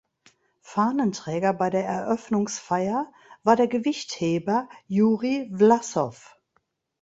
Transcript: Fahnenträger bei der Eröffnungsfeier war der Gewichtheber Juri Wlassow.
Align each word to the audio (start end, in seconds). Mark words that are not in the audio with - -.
Fahnenträger 0.61 1.53
bei 1.53 1.69
der 1.69 1.85
Eröffnungsfeier 1.85 3.13
war 3.43 3.55
der 3.55 3.67
Gewichtheber 3.67 4.67
Juri 4.87 5.47
Wlassow. 5.53 6.35